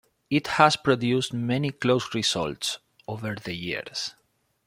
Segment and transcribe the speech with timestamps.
[0.31, 4.15] It has produced many close results over the years.